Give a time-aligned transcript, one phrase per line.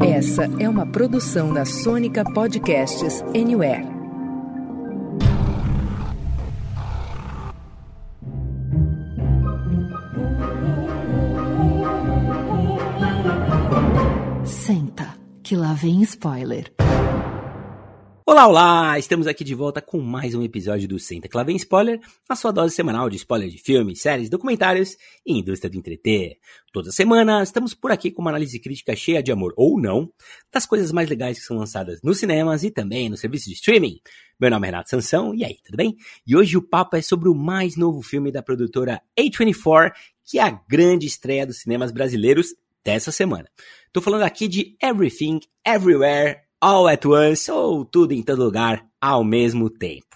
[0.00, 3.86] Essa é uma produção da Sônica Podcasts Anywhere.
[14.44, 16.72] Senta, que lá vem spoiler.
[18.30, 18.98] Olá, olá!
[18.98, 22.74] Estamos aqui de volta com mais um episódio do Senta Clavem Spoiler, a sua dose
[22.74, 26.36] semanal de spoiler de filmes, séries, documentários e indústria do entreter.
[26.70, 30.12] Toda semana estamos por aqui com uma análise crítica cheia de amor ou não
[30.52, 33.98] das coisas mais legais que são lançadas nos cinemas e também no serviço de streaming.
[34.38, 35.96] Meu nome é Renato Sansão, e aí, tudo bem?
[36.26, 39.90] E hoje o papo é sobre o mais novo filme da produtora A24,
[40.22, 42.48] que é a grande estreia dos cinemas brasileiros
[42.84, 43.48] dessa semana.
[43.90, 49.22] Tô falando aqui de Everything, Everywhere, all at once ou tudo em todo lugar ao
[49.22, 50.06] mesmo tempo.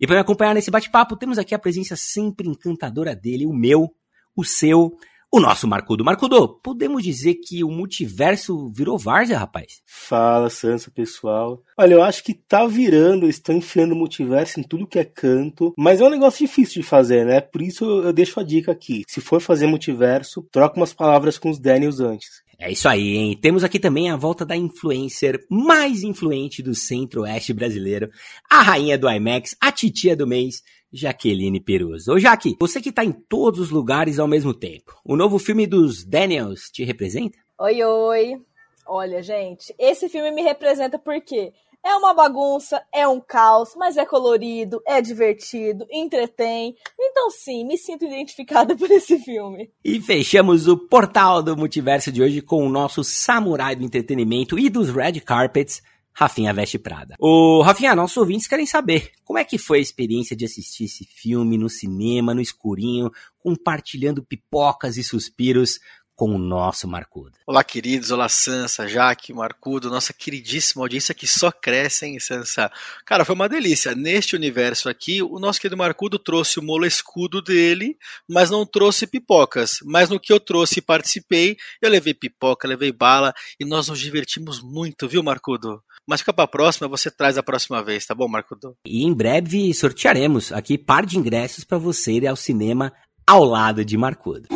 [0.00, 3.88] E para me acompanhar nesse bate-papo, temos aqui a presença sempre encantadora dele, o meu,
[4.34, 4.92] o seu,
[5.30, 6.04] o nosso Marcudo.
[6.04, 9.80] Marcudo, podemos dizer que o multiverso virou várzea, rapaz?
[9.86, 11.62] Fala, Sansa, pessoal.
[11.78, 15.72] Olha, eu acho que tá virando, estão enfiando o multiverso em tudo que é canto,
[15.78, 17.40] mas é um negócio difícil de fazer, né?
[17.40, 19.04] Por isso eu deixo a dica aqui.
[19.08, 22.41] Se for fazer multiverso, troca umas palavras com os Daniels antes.
[22.64, 23.36] É isso aí, hein?
[23.36, 28.08] Temos aqui também a volta da influencer mais influente do centro-oeste brasileiro,
[28.48, 32.12] a rainha do IMAX, a titia do mês, Jaqueline Peruso.
[32.12, 35.66] Ô Jaque, você que tá em todos os lugares ao mesmo tempo, o novo filme
[35.66, 37.36] dos Daniels te representa?
[37.58, 38.40] Oi, oi.
[38.86, 41.52] Olha, gente, esse filme me representa porque
[41.84, 46.76] é uma bagunça, é um caos, mas é colorido, é divertido, entretém.
[46.98, 49.70] Então, sim, me sinto identificada por esse filme.
[49.84, 54.70] E fechamos o portal do multiverso de hoje com o nosso samurai do entretenimento e
[54.70, 55.82] dos red carpets,
[56.14, 57.16] Rafinha Veste Prada.
[57.18, 61.04] Ô, Rafinha, nossos ouvintes querem saber como é que foi a experiência de assistir esse
[61.04, 65.80] filme no cinema, no escurinho, compartilhando pipocas e suspiros
[66.16, 67.32] com o nosso Marcudo.
[67.46, 68.10] Olá, queridos.
[68.10, 72.70] Olá, Sansa, Jaque, Marcudo, nossa queridíssima audiência que só cresce, hein, Sansa?
[73.04, 73.94] Cara, foi uma delícia.
[73.94, 77.96] Neste universo aqui, o nosso querido Marcudo trouxe o molescudo dele,
[78.28, 79.78] mas não trouxe pipocas.
[79.84, 83.98] Mas no que eu trouxe e participei, eu levei pipoca, levei bala e nós nos
[83.98, 85.82] divertimos muito, viu, Marcudo?
[86.06, 88.76] Mas fica pra próxima, você traz a próxima vez, tá bom, Marcudo?
[88.86, 92.92] E em breve sortearemos aqui par de ingressos para você ir ao cinema
[93.26, 94.48] ao lado de Marcudo.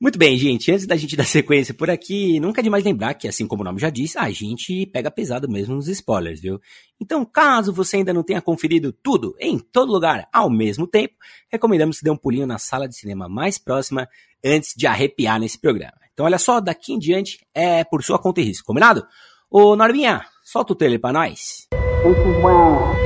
[0.00, 0.70] Muito bem, gente.
[0.70, 3.64] Antes da gente dar sequência por aqui, nunca é demais lembrar que, assim como o
[3.64, 6.60] nome já diz, a gente pega pesado mesmo nos spoilers, viu?
[7.00, 11.14] Então, caso você ainda não tenha conferido tudo em todo lugar ao mesmo tempo,
[11.50, 14.08] recomendamos que dê um pulinho na sala de cinema mais próxima
[14.44, 15.94] antes de arrepiar nesse programa.
[16.12, 19.04] Então, olha só, daqui em diante é por sua conta e risco, combinado?
[19.50, 21.66] Ô, Norminha, solta o trailer pra nós.
[22.04, 22.40] Mrs.
[22.42, 23.04] Wang.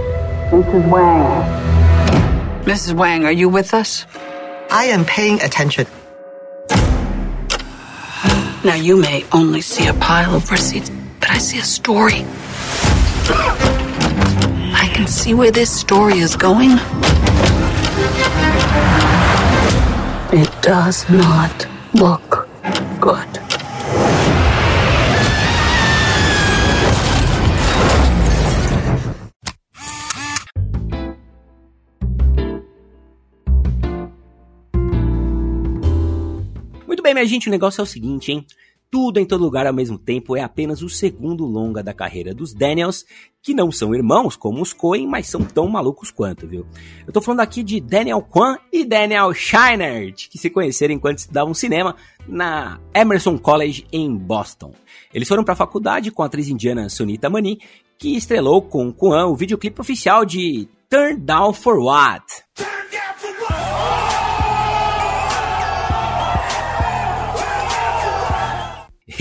[0.53, 0.89] Mrs.
[0.91, 1.69] Wang.
[2.67, 2.95] Mrs.
[2.95, 4.07] Wang, are you with us?
[4.71, 5.87] I am paying attention.
[8.69, 10.91] Now, you may only see a pile of receipts,
[11.21, 12.27] but I see a story.
[14.75, 16.73] I can see where this story is going.
[20.39, 22.47] It does not look
[23.01, 23.48] good.
[37.09, 38.45] Bem, minha gente, o negócio é o seguinte, hein?
[38.91, 42.55] Tudo em todo lugar ao mesmo tempo é apenas o segundo longa da carreira dos
[42.55, 43.05] Daniels,
[43.43, 46.67] que não são irmãos como os Coen, mas são tão malucos quanto, viu?
[47.07, 51.55] Eu tô falando aqui de Daniel Kwan e Daniel Scheinert, que se conheceram enquanto estudavam
[51.55, 54.75] cinema na Emerson College em Boston.
[55.13, 57.59] Eles foram para a faculdade com a atriz indiana Sunita Mani,
[57.99, 62.25] que estrelou com Kwan o videoclipe oficial de Turn Down for What?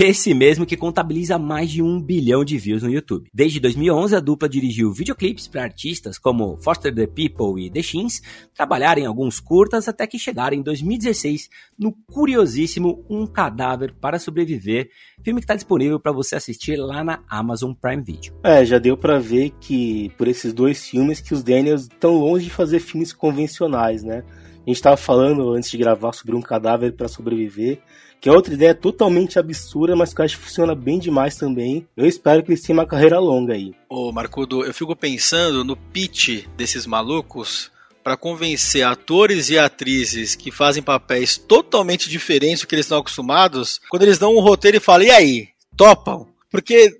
[0.00, 3.28] Esse mesmo que contabiliza mais de um bilhão de views no YouTube.
[3.34, 8.22] Desde 2011, a dupla dirigiu videoclipes para artistas como Foster the People e The Shins,
[8.54, 14.88] trabalharam em alguns curtas até que chegaram em 2016 no curiosíssimo Um Cadáver para Sobreviver,
[15.24, 18.32] filme que está disponível para você assistir lá na Amazon Prime Video.
[18.44, 22.44] É, já deu para ver que por esses dois filmes que os Daniels estão longe
[22.44, 24.22] de fazer filmes convencionais, né?
[24.64, 27.80] A gente estava falando antes de gravar sobre Um Cadáver para Sobreviver
[28.20, 31.86] que é outra ideia totalmente absurda, mas que eu acho que funciona bem demais também.
[31.96, 33.74] Eu espero que eles tenham uma carreira longa aí.
[33.88, 37.70] Ô, Marcudo, eu fico pensando no pitch desses malucos
[38.02, 43.80] para convencer atores e atrizes que fazem papéis totalmente diferentes do que eles estão acostumados,
[43.90, 46.26] quando eles dão um roteiro e falam, e aí, topam?
[46.50, 46.96] Porque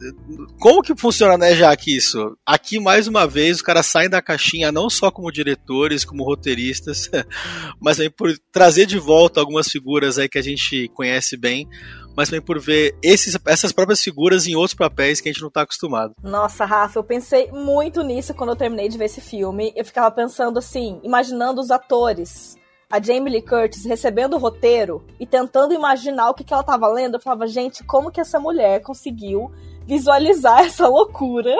[0.60, 2.36] como que funciona, né, Jaque, isso?
[2.44, 7.10] Aqui, mais uma vez, os caras saem da caixinha não só como diretores, como roteiristas,
[7.80, 11.66] mas também por trazer de volta algumas figuras aí que a gente conhece bem,
[12.14, 15.50] mas também por ver esses, essas próprias figuras em outros papéis que a gente não
[15.50, 16.14] tá acostumado.
[16.22, 19.72] Nossa, Rafa, eu pensei muito nisso quando eu terminei de ver esse filme.
[19.74, 22.56] Eu ficava pensando assim, imaginando os atores
[22.90, 26.88] a Jamie Lee Curtis recebendo o roteiro e tentando imaginar o que, que ela tava
[26.88, 29.52] lendo, eu falava, gente, como que essa mulher conseguiu
[29.86, 31.54] visualizar essa loucura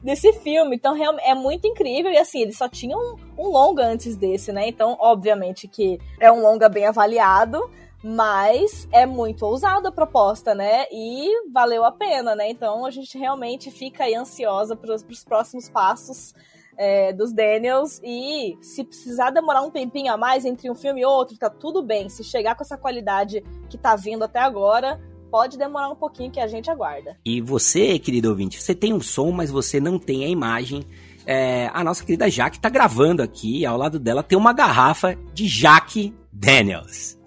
[0.00, 0.76] desse filme?
[0.76, 2.12] Então, é muito incrível.
[2.12, 4.68] E assim, eles só tinham um, um longa antes desse, né?
[4.68, 7.68] Então, obviamente que é um longa bem avaliado.
[8.02, 10.86] Mas é muito ousada a proposta, né?
[10.90, 12.48] E valeu a pena, né?
[12.48, 16.34] Então a gente realmente fica aí ansiosa para os próximos passos
[16.80, 18.00] é, dos Daniels.
[18.02, 21.82] E se precisar demorar um tempinho a mais entre um filme e outro, tá tudo
[21.82, 22.08] bem.
[22.08, 24.98] Se chegar com essa qualidade que tá vindo até agora,
[25.30, 27.18] pode demorar um pouquinho que a gente aguarda.
[27.22, 30.82] E você, querido ouvinte, você tem um som, mas você não tem a imagem.
[31.26, 35.46] É, a nossa querida Jaque tá gravando aqui, ao lado dela tem uma garrafa de
[35.46, 37.20] Jaque Daniels.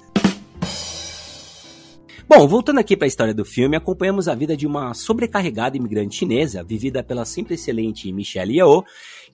[2.28, 6.16] Bom, voltando aqui para a história do filme, acompanhamos a vida de uma sobrecarregada imigrante
[6.16, 8.84] chinesa, vivida pela sempre excelente Michelle Yeoh,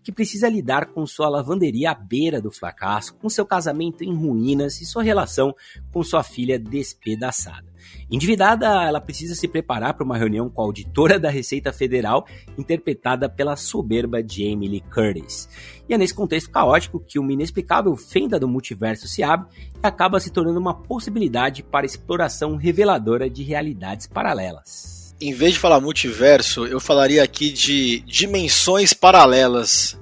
[0.04, 4.81] que precisa lidar com sua lavanderia à beira do fracasso, com seu casamento em ruínas
[4.81, 5.54] e sua relação
[5.92, 7.68] com sua filha despedaçada.
[8.12, 12.25] Endividada, ela precisa se preparar para uma reunião com a auditora da Receita Federal,
[12.57, 15.48] interpretada pela soberba Jamie Lee Curtis.
[15.88, 20.19] E é nesse contexto caótico que uma inexplicável fenda do multiverso se abre e acaba
[20.19, 26.66] se tornando uma possibilidade para exploração reveladora de realidades paralelas em vez de falar multiverso,
[26.66, 29.98] eu falaria aqui de dimensões paralelas.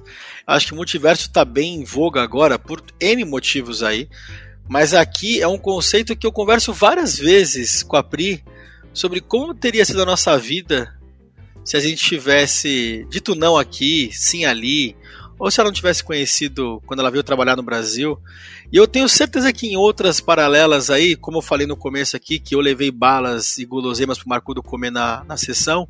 [0.46, 4.08] Acho que multiverso está bem em voga agora por N motivos aí.
[4.68, 8.44] Mas aqui é um conceito que eu converso várias vezes com a Pri
[8.92, 10.94] sobre como teria sido a nossa vida
[11.64, 14.96] se a gente tivesse dito não aqui, sim ali,
[15.38, 18.18] ou se ela não tivesse conhecido quando ela veio trabalhar no Brasil.
[18.72, 22.38] E eu tenho certeza que em outras paralelas aí, como eu falei no começo aqui,
[22.38, 25.88] que eu levei balas e guloseimas pro Marcudo comer na, na sessão,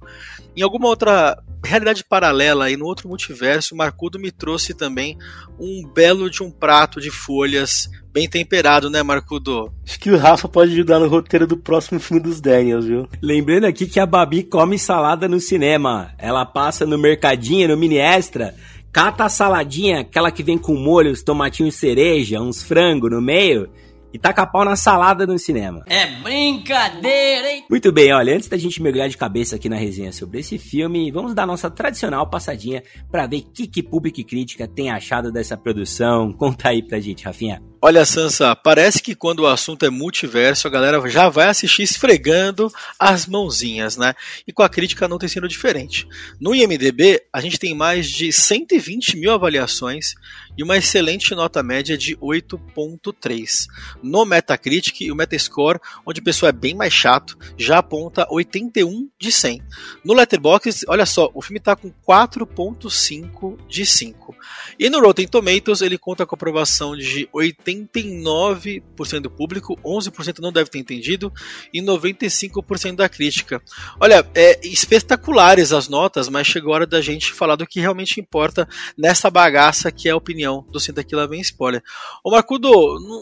[0.57, 5.17] em alguma outra realidade paralela aí, no outro multiverso, o Marcudo me trouxe também
[5.59, 9.73] um belo de um prato de folhas bem temperado, né, Marcudo?
[9.87, 13.09] Acho que o Rafa pode ajudar no roteiro do próximo filme dos Daniels, viu?
[13.23, 16.13] Lembrando aqui que a Babi come salada no cinema.
[16.19, 18.55] Ela passa no mercadinho, no mini extra,
[18.93, 23.69] Cata a saladinha, aquela que vem com molhos, tomatinho cereja, uns frango no meio
[24.13, 25.85] e taca pau na salada no cinema.
[25.87, 27.65] É brincadeira, hein?
[27.69, 31.11] Muito bem, olha, antes da gente mergulhar de cabeça aqui na resenha sobre esse filme,
[31.11, 35.31] vamos dar nossa tradicional passadinha para ver o que, que público e crítica tem achado
[35.31, 36.33] dessa produção.
[36.33, 37.63] Conta aí pra gente, Rafinha.
[37.81, 42.73] Olha, Sansa, parece que quando o assunto é multiverso, a galera já vai assistir esfregando
[42.99, 44.15] as mãozinhas, né?
[44.45, 46.05] E com a crítica não tem sido diferente.
[46.41, 50.15] No IMDB, a gente tem mais de 120 mil avaliações
[50.59, 53.67] e uma excelente nota média de 8.3.
[54.03, 59.31] No Metacritic, o Metascore, onde a pessoa é bem mais chato, já aponta 81 de
[59.31, 59.63] 100.
[60.05, 64.37] No Letterboxd, olha só, o filme está com 4.5 de 5.
[64.77, 67.29] E no Rotten Tomatoes, ele conta com aprovação de
[67.69, 71.33] 89% do público, 11% não deve ter entendido
[71.73, 73.63] e 95% da crítica.
[74.01, 78.21] Olha, é espetaculares as notas, mas chegou a hora da gente falar do que realmente
[78.21, 81.83] importa nessa bagaça que é a opinião opinião do Senta Aqui Lá Vem Spoiler.
[82.25, 82.71] Ô Marcudo,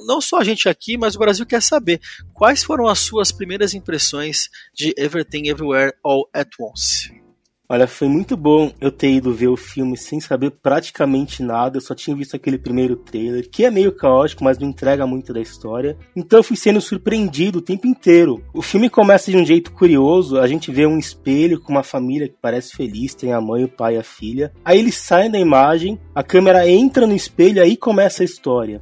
[0.06, 2.00] não só a gente aqui, mas o Brasil quer saber
[2.34, 7.25] quais foram as suas primeiras impressões de Everything Everywhere All at Once.
[7.68, 11.76] Olha, foi muito bom eu ter ido ver o filme sem saber praticamente nada.
[11.76, 15.32] Eu só tinha visto aquele primeiro trailer, que é meio caótico, mas não entrega muito
[15.32, 15.96] da história.
[16.14, 18.40] Então eu fui sendo surpreendido o tempo inteiro.
[18.54, 20.38] O filme começa de um jeito curioso.
[20.38, 23.68] A gente vê um espelho com uma família que parece feliz, tem a mãe, o
[23.68, 24.52] pai e a filha.
[24.64, 28.80] Aí eles saem da imagem, a câmera entra no espelho e aí começa a história.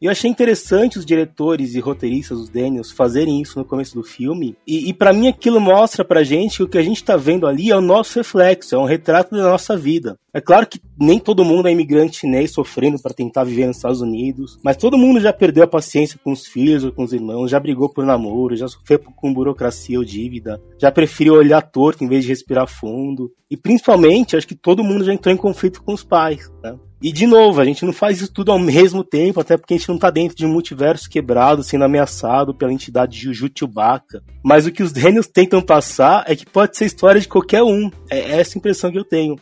[0.00, 4.02] E eu achei interessante os diretores e roteiristas, os Daniels, fazerem isso no começo do
[4.02, 4.56] filme.
[4.66, 7.46] E, e para mim aquilo mostra pra gente que o que a gente tá vendo
[7.46, 10.16] ali é o nosso reflexo, é um retrato da nossa vida.
[10.32, 14.00] É claro que nem todo mundo é imigrante chinês sofrendo para tentar viver nos Estados
[14.00, 17.50] Unidos, mas todo mundo já perdeu a paciência com os filhos ou com os irmãos,
[17.50, 22.08] já brigou por namoro, já sofreu com burocracia ou dívida, já preferiu olhar torto em
[22.08, 23.30] vez de respirar fundo.
[23.50, 26.78] E principalmente, acho que todo mundo já entrou em conflito com os pais, né?
[27.02, 29.76] E de novo, a gente não faz isso tudo ao mesmo tempo, até porque a
[29.78, 34.22] gente não tá dentro de um multiverso quebrado, sendo ameaçado pela entidade Juju Chewbacca.
[34.44, 37.90] Mas o que os Daniels tentam passar é que pode ser história de qualquer um.
[38.10, 39.36] É essa impressão que eu tenho.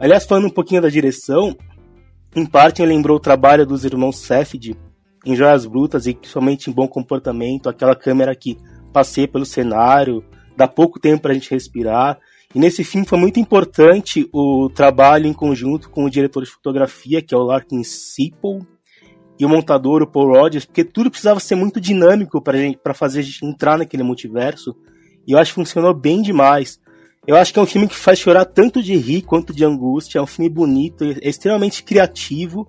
[0.00, 1.54] Aliás, falando um pouquinho da direção,
[2.34, 4.76] em parte ele lembrou o trabalho dos irmãos Safdie
[5.26, 8.58] em Joias Brutas e principalmente em Bom Comportamento, aquela câmera que
[8.92, 10.24] passeia pelo cenário,
[10.56, 12.18] dá pouco tempo pra gente respirar.
[12.54, 17.20] E nesse filme foi muito importante o trabalho em conjunto com o diretor de fotografia,
[17.20, 18.60] que é o Larkin Sipple,
[19.38, 23.22] e o montador, o Paul Rogers, porque tudo precisava ser muito dinâmico para fazer a
[23.22, 24.76] gente entrar naquele multiverso.
[25.26, 26.80] E eu acho que funcionou bem demais.
[27.26, 30.18] Eu acho que é um filme que faz chorar tanto de rir quanto de angústia.
[30.18, 32.68] É um filme bonito, é extremamente criativo.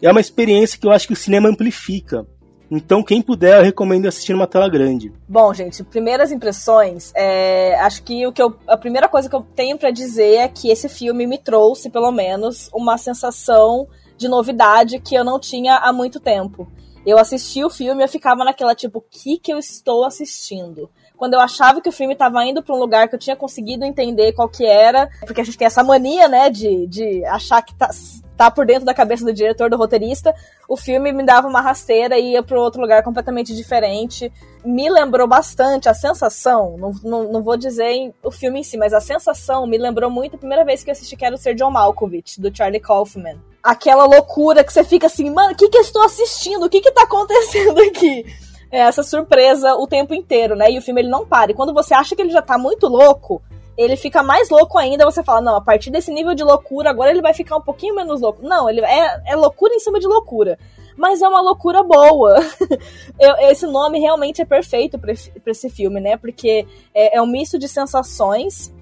[0.00, 2.26] É uma experiência que eu acho que o cinema amplifica.
[2.70, 5.12] Então, quem puder, eu recomendo assistir numa tela grande.
[5.28, 7.12] Bom, gente, primeiras impressões.
[7.14, 10.48] É, acho que o que eu, a primeira coisa que eu tenho para dizer é
[10.48, 15.76] que esse filme me trouxe, pelo menos, uma sensação de novidade que eu não tinha
[15.76, 16.66] há muito tempo.
[17.06, 20.90] Eu assisti o filme e eu ficava naquela tipo, o que que eu estou assistindo?
[21.16, 23.84] Quando eu achava que o filme estava indo para um lugar que eu tinha conseguido
[23.84, 27.74] entender qual que era, porque a gente tem essa mania, né, de, de achar que
[27.74, 27.88] tá,
[28.36, 30.34] tá por dentro da cabeça do diretor, do roteirista,
[30.68, 34.30] o filme me dava uma rasteira e ia para outro lugar completamente diferente.
[34.64, 38.92] Me lembrou bastante a sensação, não, não, não vou dizer o filme em si, mas
[38.92, 41.54] a sensação me lembrou muito a primeira vez que eu assisti que era o Sir
[41.54, 43.38] John Malkovich, do Charlie Kaufman.
[43.62, 46.66] Aquela loucura que você fica assim, mano, o que que eu estou assistindo?
[46.66, 48.24] O que que tá acontecendo aqui?
[48.70, 50.70] É essa surpresa o tempo inteiro, né?
[50.70, 51.50] E o filme ele não para.
[51.52, 53.40] E quando você acha que ele já tá muito louco,
[53.76, 57.10] ele fica mais louco ainda, você fala, não, a partir desse nível de loucura, agora
[57.10, 58.42] ele vai ficar um pouquinho menos louco.
[58.42, 60.58] Não, ele é, é loucura em cima de loucura.
[60.96, 62.36] Mas é uma loucura boa.
[63.50, 66.16] Esse nome realmente é perfeito para esse filme, né?
[66.16, 68.72] Porque é, é um misto de sensações,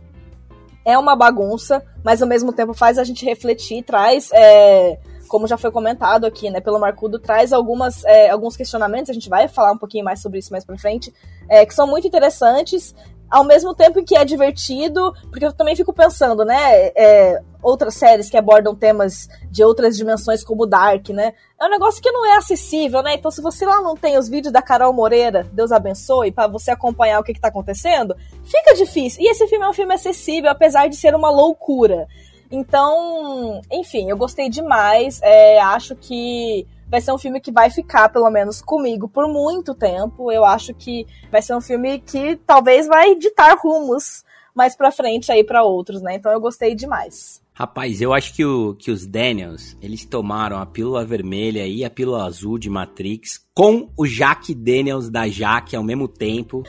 [0.84, 4.30] é uma bagunça, mas ao mesmo tempo faz a gente refletir, traz.
[4.32, 4.96] É,
[5.34, 9.28] como já foi comentado aqui, né, pelo Marcudo, traz algumas, é, alguns questionamentos, a gente
[9.28, 11.12] vai falar um pouquinho mais sobre isso mais pra frente,
[11.48, 12.94] é, que são muito interessantes,
[13.28, 18.30] ao mesmo tempo que é divertido, porque eu também fico pensando, né, é, outras séries
[18.30, 22.36] que abordam temas de outras dimensões como Dark, né, é um negócio que não é
[22.36, 26.30] acessível, né, então se você lá não tem os vídeos da Carol Moreira, Deus abençoe,
[26.30, 28.14] para você acompanhar o que, que tá acontecendo,
[28.44, 32.06] fica difícil, e esse filme é um filme acessível, apesar de ser uma loucura,
[32.54, 35.20] então, enfim, eu gostei demais.
[35.22, 39.74] É, acho que vai ser um filme que vai ficar, pelo menos comigo, por muito
[39.74, 40.30] tempo.
[40.30, 45.32] Eu acho que vai ser um filme que talvez vai ditar rumos mais pra frente
[45.32, 46.14] aí para outros, né?
[46.14, 47.42] Então eu gostei demais.
[47.52, 51.90] Rapaz, eu acho que, o, que os Daniels, eles tomaram a pílula vermelha e a
[51.90, 56.64] pílula azul de Matrix com o Jack Daniels da Jack ao mesmo tempo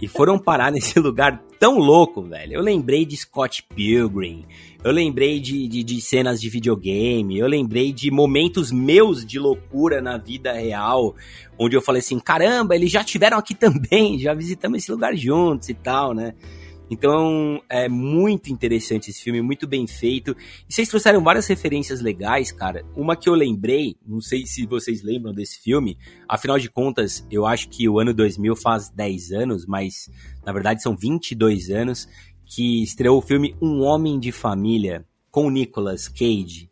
[0.00, 2.54] e foram parar nesse lugar tão louco, velho.
[2.54, 4.44] Eu lembrei de Scott Pilgrim,
[4.82, 10.00] eu lembrei de, de, de, cenas de videogame, eu lembrei de momentos meus de loucura
[10.00, 11.14] na vida real,
[11.58, 15.68] onde eu falei assim: caramba, eles já tiveram aqui também, já visitamos esse lugar juntos
[15.68, 16.34] e tal, né?
[16.90, 20.36] Então é muito interessante esse filme, muito bem feito.
[20.68, 22.84] E vocês trouxeram várias referências legais, cara.
[22.96, 27.46] Uma que eu lembrei, não sei se vocês lembram desse filme, afinal de contas, eu
[27.46, 30.10] acho que o ano 2000 faz 10 anos, mas
[30.44, 32.08] na verdade são 22 anos,
[32.46, 36.68] que estreou o filme Um Homem de Família com Nicolas Cage.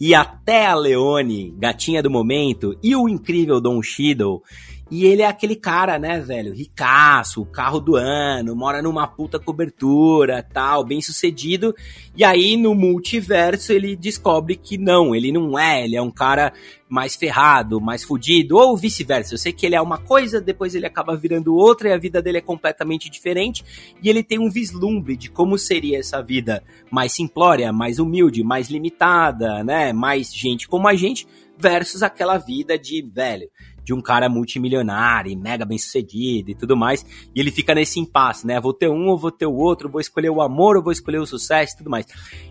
[0.00, 4.42] E até a Leone, gatinha do momento, e o incrível Don Cheadle.
[4.90, 10.42] E ele é aquele cara, né, velho, ricaço, carro do ano, mora numa puta cobertura,
[10.42, 11.74] tal, bem sucedido.
[12.16, 16.54] E aí no multiverso ele descobre que não, ele não é, ele é um cara
[16.88, 19.34] mais ferrado, mais fudido, ou vice-versa.
[19.34, 22.22] Eu sei que ele é uma coisa, depois ele acaba virando outra e a vida
[22.22, 23.62] dele é completamente diferente.
[24.02, 28.70] E ele tem um vislumbre de como seria essa vida mais simplória, mais humilde, mais
[28.70, 31.26] limitada, né, mais gente como a gente,
[31.58, 33.50] versus aquela vida de, velho,
[33.88, 37.06] de um cara multimilionário, mega bem sucedido e tudo mais.
[37.34, 38.60] E ele fica nesse impasse, né?
[38.60, 41.16] Vou ter um ou vou ter o outro, vou escolher o amor ou vou escolher
[41.16, 42.04] o sucesso e tudo mais.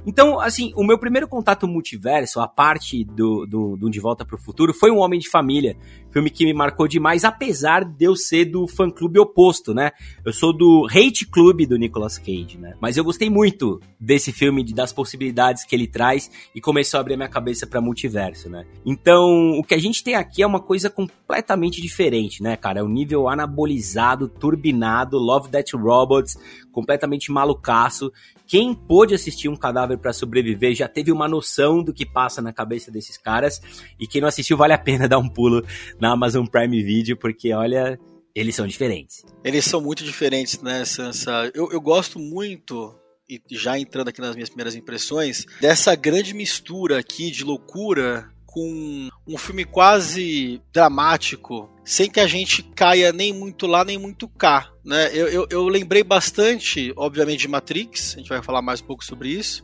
[0.03, 4.36] Então, assim, o meu primeiro contato multiverso, a parte do, do, do De Volta para
[4.36, 5.77] o Futuro, foi um Homem de Família.
[6.18, 9.92] Filme que me marcou demais, apesar de eu ser do fã-clube oposto, né?
[10.26, 12.74] Eu sou do hate club do Nicolas Cage, né?
[12.82, 17.18] Mas eu gostei muito desse filme, das possibilidades que ele traz e começou a abrir
[17.18, 18.66] minha cabeça para multiverso, né?
[18.84, 22.80] Então, o que a gente tem aqui é uma coisa completamente diferente, né, cara?
[22.80, 26.36] É um nível anabolizado, turbinado, Love That Robots,
[26.72, 28.12] completamente malucaço.
[28.48, 32.54] Quem pôde assistir um cadáver para sobreviver já teve uma noção do que passa na
[32.54, 33.62] cabeça desses caras.
[34.00, 35.66] E quem não assistiu, vale a pena dar um pulo
[36.00, 38.00] na Amazon Prime Video, porque olha,
[38.34, 39.25] eles são diferentes.
[39.44, 41.51] Eles são muito diferentes, né, Sansa?
[41.54, 42.96] Eu, eu gosto muito
[43.30, 49.10] e já entrando aqui nas minhas primeiras impressões, dessa grande mistura aqui de loucura com
[49.28, 54.72] um filme quase dramático, sem que a gente caia nem muito lá nem muito cá.
[54.84, 55.12] Né?
[55.14, 59.06] Eu, eu, eu lembrei bastante, obviamente, de Matrix, a gente vai falar mais um pouco
[59.06, 59.62] sobre isso,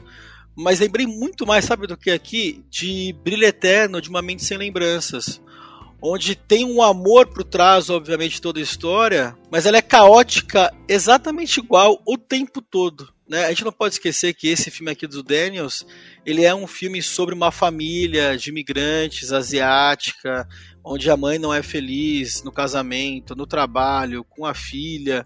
[0.55, 2.63] mas lembrei muito mais, sabe do que aqui?
[2.69, 5.41] De Brilho Eterno, de Uma Mente Sem Lembranças
[6.05, 11.62] onde tem um amor por trás, obviamente, toda a história, mas ela é caótica exatamente
[11.62, 13.12] igual o tempo todo.
[13.27, 13.45] Né?
[13.45, 15.85] A gente não pode esquecer que esse filme aqui do Daniels,
[16.25, 20.47] ele é um filme sobre uma família de imigrantes asiática,
[20.83, 25.25] onde a mãe não é feliz no casamento, no trabalho, com a filha.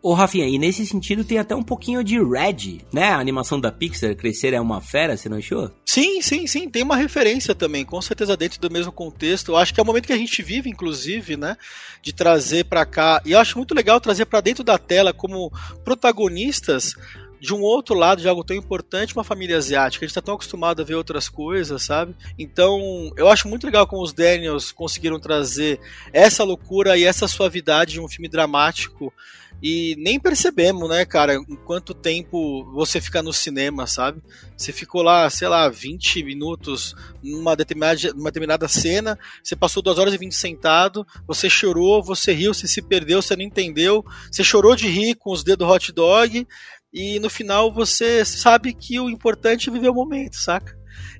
[0.00, 3.08] Ô, Rafinha, e nesse sentido tem até um pouquinho de Red, né?
[3.08, 5.72] A animação da Pixar, Crescer é uma fera, você não achou?
[5.84, 6.70] Sim, sim, sim.
[6.70, 9.52] Tem uma referência também, com certeza dentro do mesmo contexto.
[9.52, 11.56] Eu acho que é o momento que a gente vive, inclusive, né?
[12.00, 13.20] De trazer para cá.
[13.26, 15.52] E eu acho muito legal trazer para dentro da tela como
[15.84, 16.94] protagonistas
[17.40, 20.04] de um outro lado de algo tão importante, uma família asiática.
[20.04, 22.14] A gente está tão acostumado a ver outras coisas, sabe?
[22.38, 25.80] Então, eu acho muito legal como os Daniels conseguiram trazer
[26.12, 29.12] essa loucura e essa suavidade de um filme dramático
[29.60, 34.22] e nem percebemos, né, cara, quanto tempo você fica no cinema, sabe?
[34.56, 39.98] Você ficou lá, sei lá, 20 minutos numa determinada, numa determinada cena, você passou 2
[39.98, 44.44] horas e 20 sentado, você chorou, você riu, você se perdeu, você não entendeu, você
[44.44, 46.46] chorou de rir com os dedos hot dog,
[46.92, 50.76] e no final você sabe que o importante é viver o momento, saca?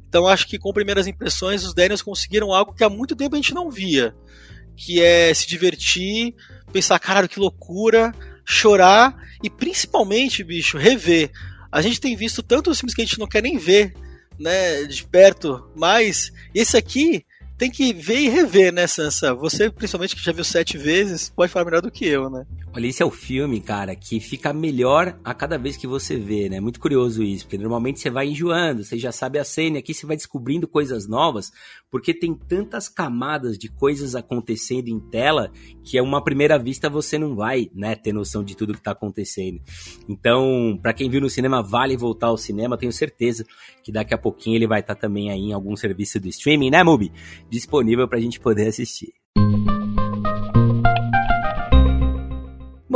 [0.08, 3.38] Então acho que com primeiras impressões os Daniels conseguiram algo que há muito tempo a
[3.38, 4.14] gente não via,
[4.76, 6.34] que é se divertir,
[6.72, 11.30] pensar, caralho, que loucura, chorar e principalmente, bicho, rever.
[11.70, 13.94] A gente tem visto tantos filmes que a gente não quer nem ver,
[14.38, 17.26] né, de perto, mas esse aqui
[17.58, 19.34] tem que ver e rever, né, Sansa?
[19.34, 22.46] Você, principalmente, que já viu sete vezes, pode falar melhor do que eu, né?
[22.70, 26.50] Olha, esse é o filme, cara, que fica melhor a cada vez que você vê,
[26.50, 26.60] né?
[26.60, 29.94] Muito curioso isso, porque normalmente você vai enjoando, você já sabe a cena, e aqui
[29.94, 31.50] você vai descobrindo coisas novas,
[31.90, 35.50] porque tem tantas camadas de coisas acontecendo em tela
[35.82, 38.90] que a uma primeira vista você não vai, né, ter noção de tudo que tá
[38.90, 39.60] acontecendo.
[40.06, 43.46] Então, para quem viu no cinema, vale voltar ao cinema, tenho certeza
[43.82, 46.70] que daqui a pouquinho ele vai estar tá também aí em algum serviço do streaming,
[46.70, 47.10] né, Mubi?
[47.48, 49.17] Disponível pra gente poder assistir.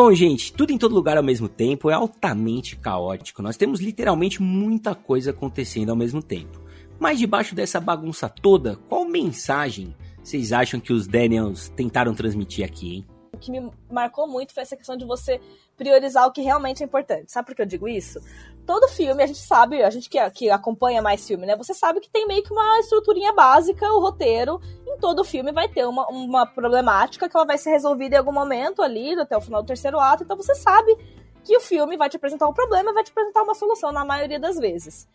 [0.05, 3.41] Bom, gente, tudo em todo lugar ao mesmo tempo é altamente caótico.
[3.41, 6.61] Nós temos literalmente muita coisa acontecendo ao mesmo tempo.
[6.99, 12.97] Mas debaixo dessa bagunça toda, qual mensagem vocês acham que os Daniels tentaram transmitir aqui,
[12.97, 13.07] hein?
[13.33, 15.41] O que me marcou muito foi essa questão de você
[15.83, 17.33] priorizar o que realmente é importante.
[17.33, 18.21] Sabe por que eu digo isso?
[18.65, 21.57] Todo filme, a gente sabe, a gente que, que acompanha mais filme, né?
[21.57, 24.61] Você sabe que tem meio que uma estruturinha básica, o roteiro.
[24.87, 28.33] Em todo filme vai ter uma, uma problemática que ela vai ser resolvida em algum
[28.33, 30.23] momento ali, até o final do terceiro ato.
[30.23, 30.97] Então você sabe
[31.43, 34.39] que o filme vai te apresentar um problema vai te apresentar uma solução na maioria
[34.39, 35.09] das vezes.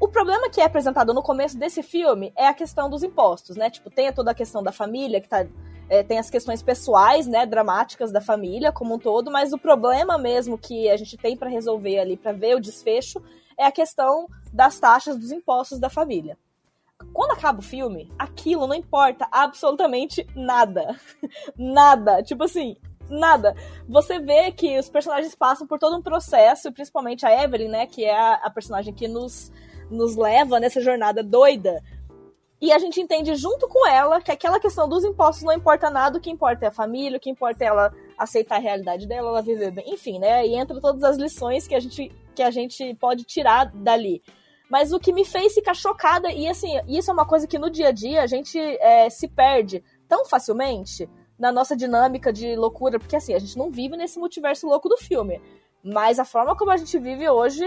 [0.00, 3.68] O problema que é apresentado no começo desse filme é a questão dos impostos, né?
[3.68, 5.46] Tipo, tem toda a questão da família que tá
[5.90, 10.16] é, tem as questões pessoais, né, dramáticas da família como um todo, mas o problema
[10.16, 13.20] mesmo que a gente tem para resolver ali, para ver o desfecho,
[13.58, 16.38] é a questão das taxas dos impostos da família.
[17.12, 20.96] Quando acaba o filme, aquilo não importa absolutamente nada.
[21.58, 22.22] nada.
[22.22, 22.76] Tipo assim,
[23.08, 23.54] nada.
[23.88, 28.04] Você vê que os personagens passam por todo um processo, principalmente a Evelyn, né, que
[28.04, 29.50] é a, a personagem que nos,
[29.90, 31.82] nos leva nessa jornada doida
[32.60, 36.18] e a gente entende junto com ela que aquela questão dos impostos não importa nada,
[36.18, 39.30] o que importa é a família, o que importa é ela aceitar a realidade dela,
[39.30, 40.46] ela viver bem, enfim, né?
[40.46, 44.22] E entra todas as lições que a gente, que a gente pode tirar dali.
[44.70, 47.70] Mas o que me fez ficar chocada, e assim, isso é uma coisa que no
[47.70, 52.98] dia a dia a gente é, se perde tão facilmente na nossa dinâmica de loucura,
[52.98, 55.40] porque assim, a gente não vive nesse multiverso louco do filme.
[55.82, 57.64] Mas a forma como a gente vive hoje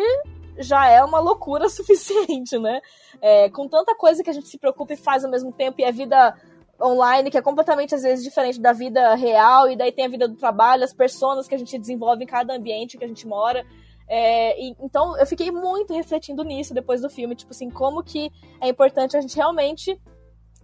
[0.57, 2.81] já é uma loucura suficiente, né?
[3.21, 5.85] É, com tanta coisa que a gente se preocupa e faz ao mesmo tempo, e
[5.85, 6.35] a vida
[6.81, 10.27] online, que é completamente, às vezes, diferente da vida real, e daí tem a vida
[10.27, 13.65] do trabalho, as pessoas que a gente desenvolve em cada ambiente que a gente mora.
[14.07, 18.31] É, e, então, eu fiquei muito refletindo nisso depois do filme, tipo assim, como que
[18.59, 19.99] é importante a gente realmente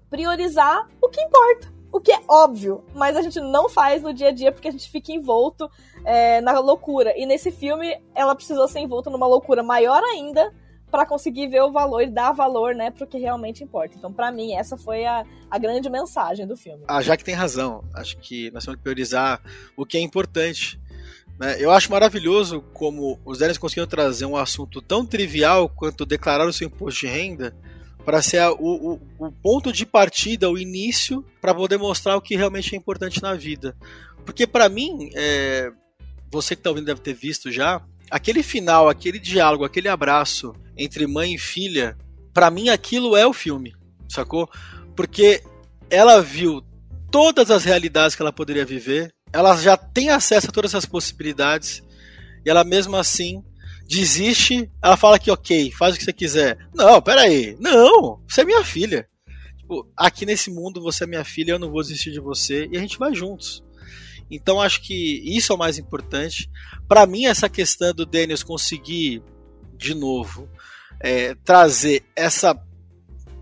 [0.10, 4.30] priorizar o que importa o que é óbvio, mas a gente não faz no dia
[4.30, 5.70] a dia porque a gente fica envolto
[6.10, 7.14] é, na loucura.
[7.16, 10.52] E nesse filme, ela precisou ser envolta numa loucura maior ainda
[10.90, 13.94] para conseguir ver o valor e dar valor, né, pro que realmente importa.
[13.96, 16.84] Então, para mim, essa foi a, a grande mensagem do filme.
[16.88, 17.84] Ah, já que tem razão.
[17.94, 19.40] Acho que nós temos que priorizar
[19.78, 20.82] o que é importante.
[21.40, 21.58] Né?
[21.60, 26.54] Eu acho maravilhoso como os Daniels conseguiram trazer um assunto tão trivial quanto declarar o
[26.54, 27.56] seu imposto de renda
[28.04, 32.22] para ser a, o, o, o, ponto de partida, o início, para poder mostrar o
[32.22, 33.78] que realmente é importante na vida.
[34.26, 35.72] Porque para mim, é,
[36.32, 41.06] você que está ouvindo deve ter visto já, aquele final, aquele diálogo, aquele abraço entre
[41.08, 41.98] mãe e filha,
[42.34, 43.76] para mim aquilo é o filme,
[44.08, 44.50] sacou?
[44.96, 45.44] Porque
[45.90, 46.64] ela viu
[47.12, 51.84] todas as realidades que ela poderia viver, ela já tem acesso a todas essas possibilidades,
[52.46, 53.44] e ela mesmo assim
[53.88, 56.58] desiste, ela fala que ok, faz o que você quiser.
[56.76, 59.08] Não, peraí, não, você é minha filha.
[59.58, 62.78] tipo, aqui nesse mundo você é minha filha, eu não vou desistir de você e
[62.78, 63.64] a gente vai juntos.
[64.30, 66.50] Então acho que isso é o mais importante.
[66.88, 69.24] Para mim, essa questão do Daniels conseguir,
[69.76, 70.48] de novo,
[71.00, 72.56] é, trazer essa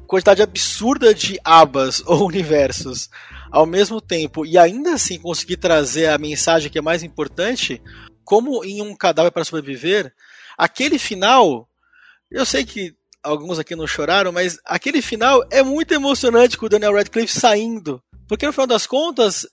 [0.07, 3.09] quantidade absurda de abas ou universos
[3.51, 7.81] ao mesmo tempo e ainda assim conseguir trazer a mensagem que é mais importante,
[8.23, 10.13] como em um cadáver para sobreviver,
[10.57, 11.67] aquele final,
[12.29, 16.69] eu sei que alguns aqui não choraram, mas aquele final é muito emocionante com o
[16.69, 19.45] Daniel Radcliffe saindo, porque no final das contas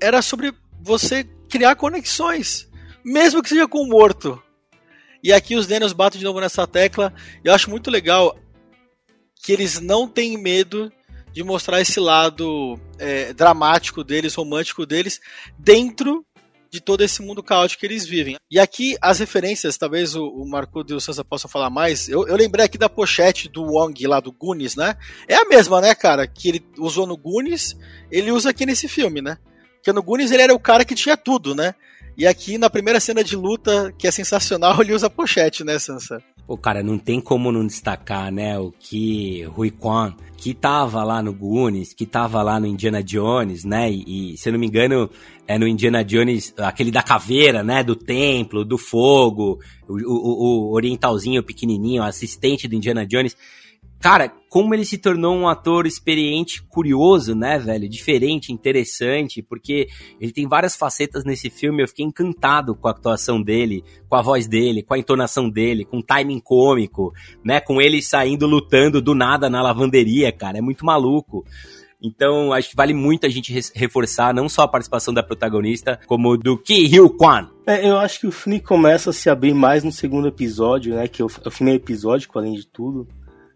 [0.00, 0.52] era sobre
[0.84, 2.68] você criar conexões,
[3.04, 4.40] mesmo que seja com o morto.
[5.22, 7.12] E aqui os Daniels batem de novo nessa tecla.
[7.42, 8.38] Eu acho muito legal
[9.42, 10.92] que eles não têm medo
[11.32, 15.20] de mostrar esse lado é, dramático deles, romântico deles,
[15.58, 16.24] dentro
[16.70, 18.36] de todo esse mundo caótico que eles vivem.
[18.50, 22.08] E aqui as referências, talvez o, o Marco e o Sansa possam falar mais.
[22.08, 24.96] Eu, eu, lembrei aqui da pochete do Wong lá do Goonies, né?
[25.26, 26.26] É a mesma, né, cara?
[26.26, 27.76] Que ele usou no Goonies,
[28.10, 29.38] ele usa aqui nesse filme, né?
[29.84, 31.74] Porque no Goonies ele era o cara que tinha tudo, né?
[32.16, 36.22] E aqui na primeira cena de luta, que é sensacional, ele usa pochete, né, Sansa?
[36.46, 41.22] Pô, cara, não tem como não destacar, né, o que Rui Kwan, que tava lá
[41.22, 44.66] no Goonies, que tava lá no Indiana Jones, né, e, e se eu não me
[44.66, 45.08] engano,
[45.48, 50.74] é no Indiana Jones, aquele da caveira, né, do templo, do fogo, o, o, o
[50.74, 53.34] orientalzinho pequenininho, assistente do Indiana Jones,
[54.04, 57.88] cara, como ele se tornou um ator experiente, curioso, né, velho?
[57.88, 59.88] Diferente, interessante, porque
[60.20, 61.82] ele tem várias facetas nesse filme.
[61.82, 65.86] Eu fiquei encantado com a atuação dele, com a voz dele, com a entonação dele,
[65.86, 67.60] com o timing cômico, né?
[67.60, 70.58] Com ele saindo lutando do nada na lavanderia, cara.
[70.58, 71.42] É muito maluco.
[71.98, 76.36] Então, acho que vale muito a gente reforçar não só a participação da protagonista, como
[76.36, 77.48] do Ki Hyo Kwan.
[77.66, 81.08] É, eu acho que o filme começa a se abrir mais no segundo episódio, né?
[81.08, 83.08] Que o, o filme é episódico, além de tudo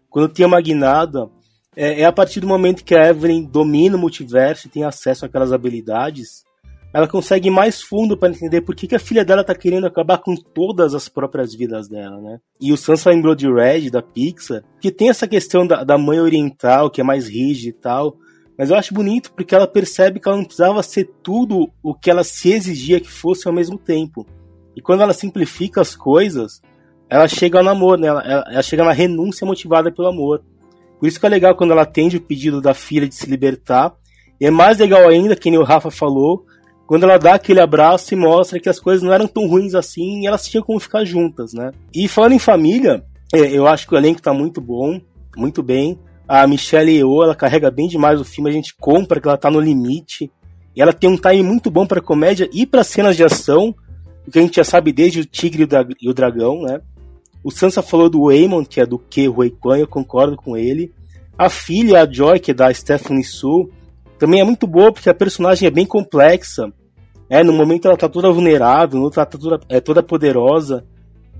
[0.09, 1.29] quando tem a Magnada,
[1.75, 5.25] é, é, a partir do momento que a Evelyn domina o multiverso e tem acesso
[5.25, 6.43] àquelas habilidades,
[6.91, 9.85] ela consegue ir mais fundo para entender por que, que a filha dela tá querendo
[9.85, 12.39] acabar com todas as próprias vidas dela, né?
[12.59, 16.19] E o Sansa lembrou de Red, da Pixar, que tem essa questão da, da mãe
[16.19, 18.17] oriental, que é mais rígida e tal,
[18.57, 22.09] mas eu acho bonito porque ela percebe que ela não precisava ser tudo o que
[22.09, 24.25] ela se exigia que fosse ao mesmo tempo.
[24.75, 26.61] E quando ela simplifica as coisas,
[27.09, 28.07] ela chega ao namoro, né?
[28.07, 30.43] Ela, ela, chega na renúncia motivada pelo amor.
[30.99, 33.93] Por isso que é legal quando ela atende o pedido da filha de se libertar.
[34.39, 36.45] E é mais legal ainda, que nem o Rafa falou,
[36.85, 40.21] quando ela dá aquele abraço e mostra que as coisas não eram tão ruins assim
[40.21, 41.71] e elas tinham como ficar juntas, né?
[41.93, 44.99] E falando em família, é, eu acho que o elenco tá muito bom,
[45.35, 45.99] muito bem.
[46.27, 49.49] A Michelle Yeoh, ela carrega bem demais o filme, a gente compra que ela tá
[49.49, 50.31] no limite.
[50.75, 53.75] E ela tem um time muito bom para comédia e para cenas de ação,
[54.27, 55.67] o que a gente já sabe desde o Tigre
[55.99, 56.81] e o Dragão, né?
[57.43, 60.91] O Sansa falou do Waymon, que é do que Rui Kwan, eu concordo com ele.
[61.37, 63.69] A filha, a Joy, que é da Stephanie Su,
[64.17, 66.71] também é muito boa porque a personagem é bem complexa.
[67.29, 70.85] É, no momento ela tá toda vulnerável, no outro ela tá toda, é toda poderosa.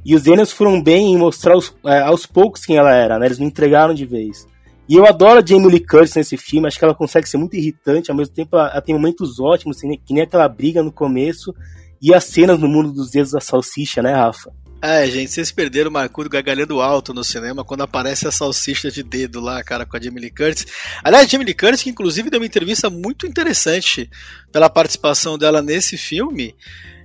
[0.05, 3.25] E os Daniels foram bem em mostrar os, é, aos poucos quem ela era, né?
[3.25, 4.47] Eles não entregaram de vez.
[4.87, 7.55] E eu adoro a Jamie Lee Curtis nesse filme, acho que ela consegue ser muito
[7.55, 11.53] irritante, ao mesmo tempo ela, ela tem momentos ótimos, que nem aquela briga no começo,
[12.01, 14.51] e as cenas no mundo dos dedos da salsicha, né, Rafa?
[14.81, 19.03] É, gente, vocês perderam o Marcudo gargalhando alto no cinema quando aparece a salsicha de
[19.03, 20.67] dedo lá, cara, com a Jamie Lee Curtis.
[21.03, 24.09] Aliás, Jamie Lee Curtis, que inclusive deu uma entrevista muito interessante
[24.53, 26.55] pela participação dela nesse filme.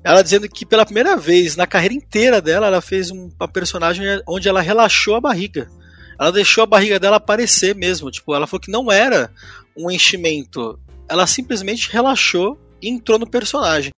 [0.04, 4.48] Ela dizendo que pela primeira vez na carreira inteira dela, ela fez uma personagem onde
[4.48, 5.68] ela relaxou a barriga.
[6.20, 8.08] Ela deixou a barriga dela aparecer mesmo.
[8.08, 9.32] Tipo, ela falou que não era
[9.76, 10.78] um enchimento.
[11.08, 13.90] Ela simplesmente relaxou e entrou no personagem.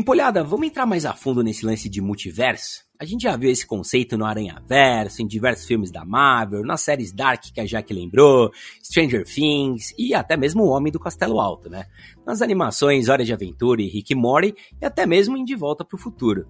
[0.00, 2.86] Pimpolhada, vamos entrar mais a fundo nesse lance de multiverso?
[2.98, 6.80] A gente já viu esse conceito no Aranha Verso, em diversos filmes da Marvel, nas
[6.80, 8.50] séries Dark que a Jack lembrou,
[8.82, 11.84] Stranger Things e até mesmo O Homem do Castelo Alto, né?
[12.24, 15.96] Nas animações Hora de Aventura e Rick Morty e até mesmo em De Volta para
[15.96, 16.46] o Futuro.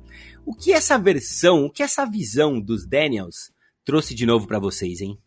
[0.47, 3.51] O que essa versão, o que essa visão dos Daniels
[3.85, 5.19] trouxe de novo para vocês, hein?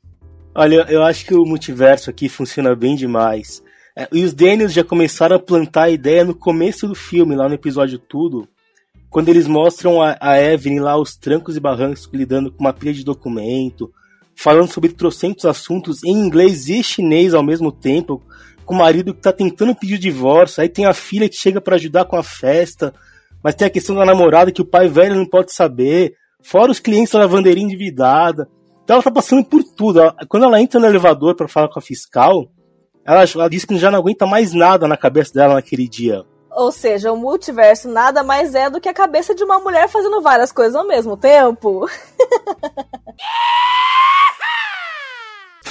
[0.56, 3.62] Olha, eu acho que o multiverso aqui funciona bem demais.
[3.96, 7.48] É, e os Daniels já começaram a plantar a ideia no começo do filme, lá
[7.48, 8.48] no episódio Tudo,
[9.10, 12.92] quando eles mostram a, a Evelyn lá os trancos e barrancos lidando com uma pilha
[12.92, 13.94] de documento,
[14.36, 18.24] falando sobre trocentos assuntos em inglês e chinês ao mesmo tempo,
[18.66, 21.62] com o marido que tá tentando pedir o divórcio, aí tem a filha que chega
[21.62, 22.94] para ajudar com a festa,
[23.44, 26.80] mas tem a questão da namorada que o pai velho não pode saber, fora os
[26.80, 28.48] clientes da lavanderia endividada.
[28.84, 30.00] Então ela tá passando por tudo.
[30.28, 32.50] Quando ela entra no elevador para falar com a fiscal,
[33.06, 36.24] ela, ela disse que já não aguenta mais nada na cabeça dela naquele dia.
[36.52, 40.22] Ou seja, o multiverso nada mais é do que a cabeça de uma mulher fazendo
[40.22, 41.88] várias coisas ao mesmo tempo.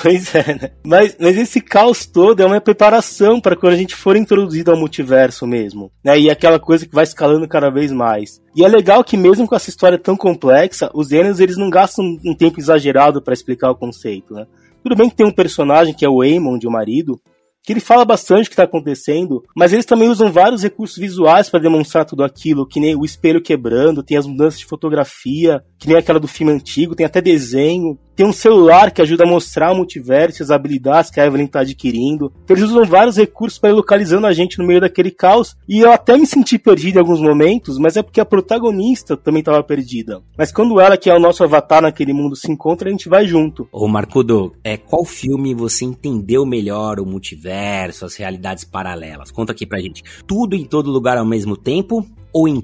[0.03, 0.71] Pois é, né?
[0.85, 4.77] Mas, mas esse caos todo é uma preparação para quando a gente for introduzido ao
[4.77, 6.18] multiverso mesmo, né?
[6.18, 8.42] E aquela coisa que vai escalando cada vez mais.
[8.57, 12.05] E é legal que mesmo com essa história tão complexa, os Daniels eles não gastam
[12.27, 14.45] um tempo exagerado para explicar o conceito, né?
[14.83, 17.21] Tudo bem que tem um personagem que é o Eamon, o marido,
[17.62, 21.49] que ele fala bastante o que está acontecendo, mas eles também usam vários recursos visuais
[21.49, 25.87] para demonstrar tudo aquilo, que nem o espelho quebrando, tem as mudanças de fotografia, que
[25.87, 29.72] nem aquela do filme antigo, tem até desenho, tem um celular que ajuda a mostrar
[29.72, 32.33] o multiverso, as habilidades que a Evelyn está adquirindo.
[32.44, 35.57] Então, eles usam vários recursos para ir localizando a gente no meio daquele caos.
[35.68, 39.40] E eu até me senti perdido em alguns momentos, mas é porque a protagonista também
[39.40, 40.22] estava perdida.
[40.37, 43.27] Mas quando ela, que é o nosso avatar naquele mundo, se encontra, a gente vai
[43.27, 43.68] junto.
[43.70, 49.31] Ô Marcudo, é, qual filme você entendeu melhor o multiverso, as realidades paralelas?
[49.31, 50.03] Conta aqui pra gente.
[50.27, 52.62] Tudo em todo lugar ao mesmo tempo ou em?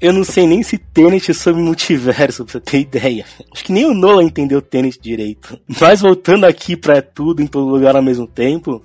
[0.00, 3.24] Eu não sei nem se Tenet é sobre multiverso, pra você ter ideia.
[3.52, 5.58] Acho que nem o Nolan entendeu Tenet direito.
[5.80, 8.82] Mas voltando aqui pra tudo em todo lugar ao mesmo tempo,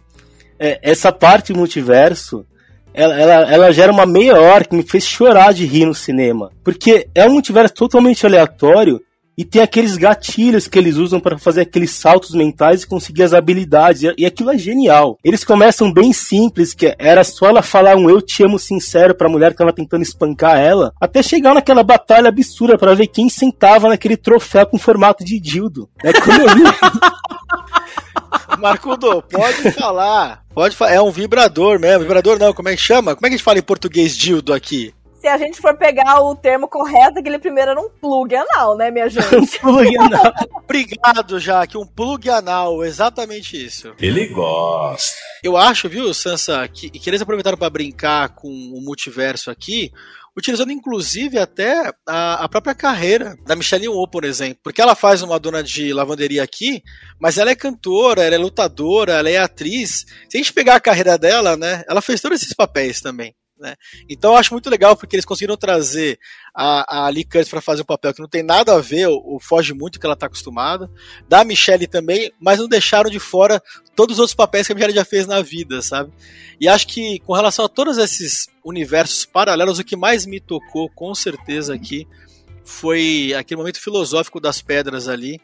[0.59, 2.45] é, essa parte multiverso,
[2.93, 6.51] ela, ela, ela, gera uma meia hora que me fez chorar de rir no cinema.
[6.63, 8.99] Porque é um multiverso totalmente aleatório
[9.37, 13.33] e tem aqueles gatilhos que eles usam para fazer aqueles saltos mentais e conseguir as
[13.33, 14.03] habilidades.
[14.17, 15.17] E aquilo é genial.
[15.23, 19.29] Eles começam bem simples, que era só ela falar um eu te amo sincero pra
[19.29, 23.89] mulher que tava tentando espancar ela, até chegar naquela batalha absurda para ver quem sentava
[23.89, 25.89] naquele troféu com formato de dildo.
[26.03, 26.63] É como eu li.
[28.59, 30.43] Marcudo, pode falar.
[30.53, 30.91] Pode falar.
[30.93, 32.01] É um vibrador mesmo.
[32.01, 33.15] Vibrador não, como é que chama?
[33.15, 34.93] Como é que a gente fala em português dildo aqui?
[35.23, 38.91] Se a gente for pegar o termo correto, aquele primeiro era um plug anal, né,
[38.91, 39.33] minha gente?
[39.33, 40.33] um plug anal.
[40.53, 41.77] Obrigado, Jaque.
[41.77, 43.93] Um plug anal, exatamente isso.
[44.01, 45.17] Ele gosta.
[45.41, 49.93] Eu acho, viu, Sansa, que, que eles aproveitaram para brincar com o multiverso aqui,
[50.35, 55.21] utilizando inclusive até a, a, própria carreira da Michelle Yeoh, por exemplo, porque ela faz
[55.21, 56.83] uma dona de lavanderia aqui,
[57.17, 60.05] mas ela é cantora, ela é lutadora, ela é atriz.
[60.29, 63.33] Se a gente pegar a carreira dela, né, ela fez todos esses papéis também.
[63.63, 63.77] Né?
[64.09, 66.19] Então eu acho muito legal porque eles conseguiram trazer
[66.53, 69.39] a, a Lee Curtis para fazer um papel que não tem nada a ver, ou,
[69.39, 70.91] foge muito que ela está acostumada,
[71.29, 73.63] da Michelle também, mas não deixaram de fora
[73.95, 76.11] todos os outros papéis que a Michelle já fez na vida, sabe?
[76.59, 80.89] E acho que com relação a todos esses universos paralelos, o que mais me tocou
[80.89, 82.05] com certeza aqui
[82.65, 85.39] foi aquele momento filosófico das pedras ali.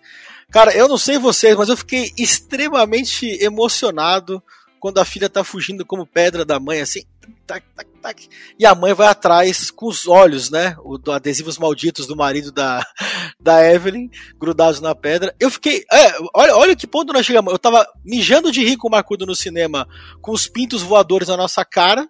[0.51, 4.43] Cara, eu não sei vocês, mas eu fiquei extremamente emocionado
[4.79, 7.03] quando a filha tá fugindo como pedra da mãe, assim,
[7.45, 11.57] tac, tac, tac, e a mãe vai atrás com os olhos, né, o, do adesivos
[11.57, 12.85] malditos do marido da,
[13.39, 15.35] da Evelyn, grudados na pedra.
[15.39, 17.51] Eu fiquei, é, olha, olha que ponto nós chegamos.
[17.51, 19.87] Eu tava mijando de rir com o Marcudo no cinema,
[20.21, 22.07] com os pintos voadores na nossa cara,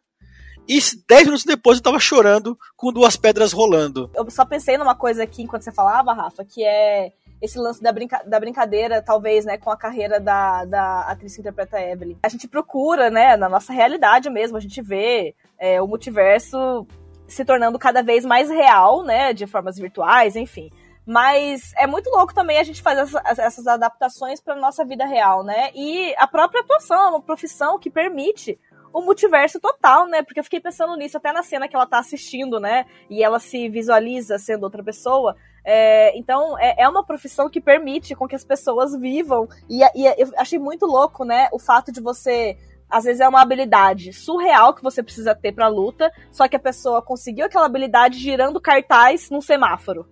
[0.68, 4.12] e dez minutos depois eu tava chorando com duas pedras rolando.
[4.14, 7.92] Eu só pensei numa coisa aqui enquanto você falava, Rafa, que é esse lance da,
[7.92, 12.18] brinca da brincadeira, talvez, né, com a carreira da, da atriz que interpreta Evelyn.
[12.24, 16.86] A gente procura, né, na nossa realidade mesmo, a gente vê é, o multiverso
[17.28, 20.70] se tornando cada vez mais real, né, de formas virtuais, enfim.
[21.06, 25.44] Mas é muito louco também a gente fazer essas, essas adaptações para nossa vida real,
[25.44, 25.72] né?
[25.74, 28.60] E a própria atuação é uma profissão que permite
[28.94, 30.22] o multiverso total, né?
[30.22, 32.86] Porque eu fiquei pensando nisso até na cena que ela tá assistindo, né?
[33.10, 35.36] E ela se visualiza sendo outra pessoa.
[35.64, 39.48] É, então, é, é, uma profissão que permite com que as pessoas vivam.
[39.70, 41.50] E, e eu achei muito louco, né?
[41.52, 42.58] O fato de você
[42.90, 46.60] às vezes é uma habilidade surreal que você precisa ter pra luta, só que a
[46.60, 50.08] pessoa conseguiu aquela habilidade girando cartaz num semáforo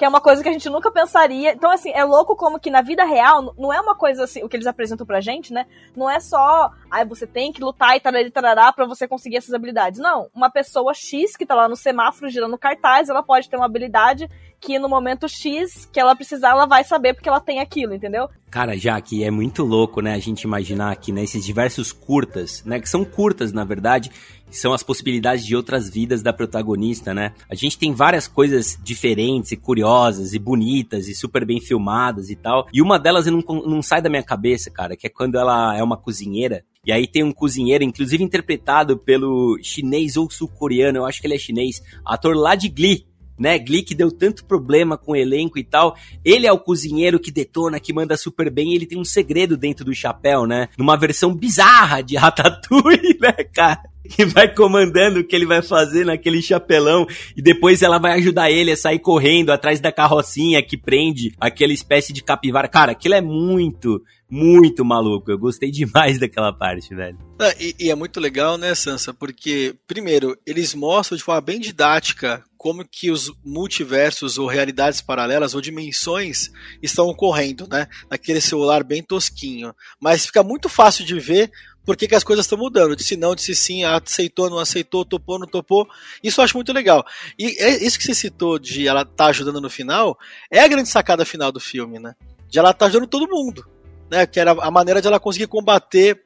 [0.00, 1.52] que é uma coisa que a gente nunca pensaria.
[1.52, 4.48] Então, assim, é louco como que na vida real, não é uma coisa assim, o
[4.48, 5.66] que eles apresentam pra gente, né?
[5.94, 9.52] Não é só, ah, você tem que lutar e tarará, tarará pra você conseguir essas
[9.52, 10.00] habilidades.
[10.00, 13.66] Não, uma pessoa X que tá lá no semáforo girando cartaz, ela pode ter uma
[13.66, 14.26] habilidade
[14.60, 18.28] que no momento X que ela precisar, ela vai saber porque ela tem aquilo, entendeu?
[18.50, 22.62] Cara, já que é muito louco, né, a gente imaginar aqui, né, esses diversos curtas,
[22.64, 24.10] né, que são curtas, na verdade,
[24.50, 27.32] são as possibilidades de outras vidas da protagonista, né?
[27.48, 32.36] A gente tem várias coisas diferentes e curiosas e bonitas e super bem filmadas e
[32.36, 32.66] tal.
[32.72, 35.82] E uma delas não, não sai da minha cabeça, cara, que é quando ela é
[35.84, 41.20] uma cozinheira e aí tem um cozinheiro, inclusive interpretado pelo chinês ou sul-coreano, eu acho
[41.20, 43.06] que ele é chinês, ator lá de Glee,
[43.40, 43.58] né?
[43.58, 45.96] Glick deu tanto problema com o elenco e tal.
[46.22, 49.56] Ele é o cozinheiro que detona, que manda super bem, e ele tem um segredo
[49.56, 50.68] dentro do chapéu, né?
[50.76, 53.80] Numa versão bizarra de Ratatouille, né, cara?
[54.10, 58.50] que vai comandando o que ele vai fazer naquele chapelão e depois ela vai ajudar
[58.50, 62.66] ele a sair correndo atrás da carrocinha que prende aquela espécie de capivara.
[62.66, 65.30] Cara, aquilo é muito, muito maluco.
[65.30, 67.18] Eu gostei demais daquela parte, velho.
[67.38, 69.14] Ah, e, e, é muito legal, né, Sansa?
[69.14, 75.54] Porque, primeiro, eles mostram de forma bem didática como que os multiversos ou realidades paralelas
[75.54, 76.50] ou dimensões
[76.82, 77.88] estão ocorrendo, né?
[78.10, 79.74] Naquele celular bem tosquinho.
[79.98, 81.50] Mas fica muito fácil de ver
[81.86, 82.94] por que, que as coisas estão mudando.
[82.94, 85.88] Disse não, disse sim, aceitou, não aceitou, topou, não topou.
[86.22, 87.02] Isso eu acho muito legal.
[87.38, 90.18] E é isso que você citou de ela estar tá ajudando no final,
[90.50, 92.14] é a grande sacada final do filme, né?
[92.46, 93.66] De ela estar tá ajudando todo mundo.
[94.10, 94.26] Né?
[94.26, 96.22] Que era a maneira de ela conseguir combater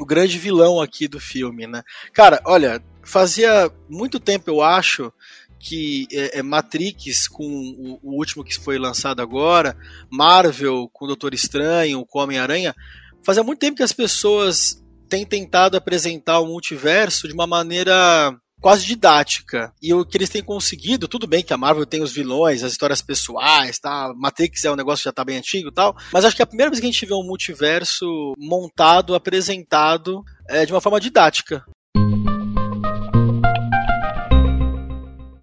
[0.00, 1.84] o grande vilão aqui do filme, né?
[2.12, 5.12] Cara, olha, fazia muito tempo, eu acho,
[5.60, 9.76] que é, é Matrix com o, o, último que foi lançado agora,
[10.10, 12.74] Marvel com o Doutor Estranho, com Homem-Aranha,
[13.22, 18.86] fazia muito tempo que as pessoas têm tentado apresentar o multiverso de uma maneira quase
[18.86, 19.72] didática.
[19.82, 22.72] E o que eles têm conseguido, tudo bem que a Marvel tem os vilões, as
[22.72, 24.12] histórias pessoais, tá?
[24.16, 26.44] Matrix é um negócio que já tá bem antigo e tal, mas acho que é
[26.44, 31.00] a primeira vez que a gente vê um multiverso montado, apresentado é, de uma forma
[31.00, 31.64] didática.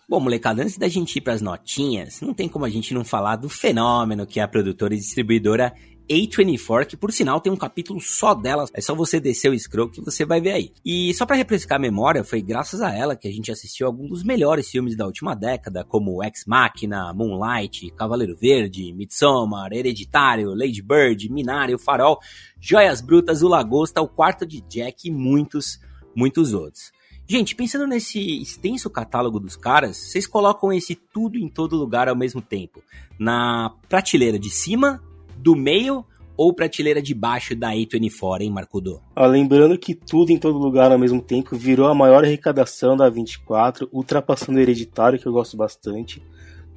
[0.10, 3.04] Bom, molecada, antes da gente ir para as notinhas, não tem como a gente não
[3.04, 5.74] falar do fenômeno que é a produtora e distribuidora
[6.10, 9.89] A24, que por sinal tem um capítulo só dela, é só você descer o scroll
[9.89, 10.72] que você vai ver aí.
[10.86, 14.08] E só para refrescar a memória, foi graças a ela que a gente assistiu alguns
[14.08, 20.82] dos melhores filmes da última década, como Ex Machina, Moonlight, Cavaleiro Verde, Midsommar, Hereditário, Lady
[20.82, 22.17] Bird, Minari, O Farol,
[22.62, 25.82] Joias Brutas, O Lagosta, O Quarto de Jack e muitos,
[26.15, 26.96] muitos outros.
[27.30, 32.16] Gente, pensando nesse extenso catálogo dos caras, vocês colocam esse tudo em todo lugar ao
[32.16, 32.82] mesmo tempo.
[33.20, 35.04] Na prateleira de cima,
[35.36, 36.06] do meio
[36.38, 39.02] ou prateleira de baixo da A24, hein, Marcudo?
[39.13, 43.10] Ah, lembrando que tudo em todo lugar ao mesmo tempo virou a maior arrecadação da
[43.10, 46.24] 24, ultrapassando o Hereditário, que eu gosto bastante.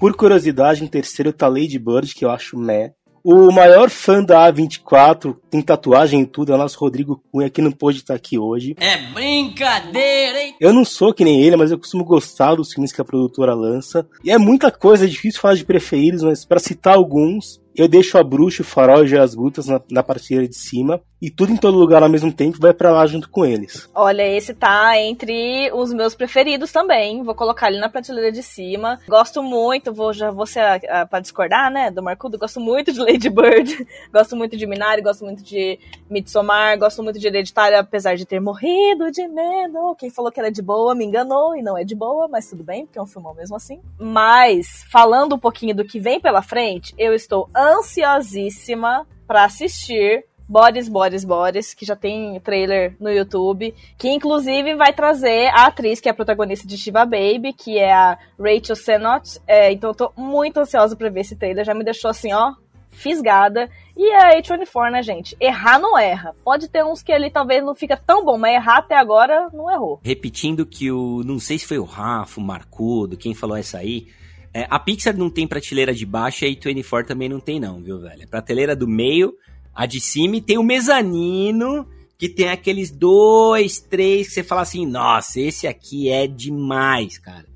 [0.01, 2.93] Por curiosidade, em terceiro tá Lady Bird, que eu acho meh.
[3.23, 7.61] O maior fã da A24, tem tatuagem e tudo, é o nosso Rodrigo Cunha, que
[7.61, 8.75] não pôde estar aqui hoje.
[8.79, 10.55] É brincadeira, hein?
[10.61, 13.55] Eu não sou que nem ele, mas eu costumo gostar dos filmes que a produtora
[13.55, 14.07] lança.
[14.25, 18.17] E é muita coisa, é difícil falar de preferidos, mas para citar alguns, eu deixo
[18.17, 21.01] a bruxa, o farol e as brutas na, na parceira de cima.
[21.21, 23.89] E tudo em todo lugar ao mesmo tempo vai para lá junto com eles.
[23.95, 27.23] Olha, esse tá entre os meus preferidos também.
[27.23, 28.99] Vou colocar ele na prateleira de cima.
[29.07, 32.39] Gosto muito, vou já vou ser a, a, pra discordar, né, do Marcudo.
[32.39, 33.87] Gosto muito de Lady Bird.
[34.11, 35.79] gosto muito de Minari, gosto muito de
[36.09, 36.79] Midsommar.
[36.79, 39.95] Gosto muito de Hereditário, apesar de ter morrido de medo.
[39.99, 42.65] Quem falou que era de boa me enganou e não é de boa, mas tudo
[42.65, 43.81] bem, porque é um filmão mesmo assim.
[43.99, 50.89] Mas, falando um pouquinho do que vem pela frente, eu estou ansiosíssima para assistir Bodies,
[50.89, 56.09] Bodies, Bodies, que já tem trailer no YouTube, que inclusive vai trazer a atriz que
[56.09, 59.39] é a protagonista de Shiva Baby, que é a Rachel Sennott.
[59.47, 62.55] É, então eu tô muito ansiosa pra ver esse trailer, já me deixou assim, ó,
[62.91, 63.71] fisgada.
[63.97, 65.37] E a A24, né, gente?
[65.39, 66.35] Errar não erra.
[66.43, 69.71] Pode ter uns que ali talvez não fica tão bom, mas errar até agora não
[69.71, 70.01] errou.
[70.03, 71.23] Repetindo que o.
[71.23, 74.09] Não sei se foi o Rafa, o Marcudo, quem falou essa aí.
[74.53, 77.81] É, a Pixar não tem prateleira de baixo e a A24 também não tem, não,
[77.81, 78.29] viu, velho?
[78.29, 79.33] Prateleira do meio,
[79.75, 81.87] a de cima e tem o mezanino,
[82.19, 87.47] que tem aqueles dois, três que você fala assim, nossa, esse aqui é demais, cara.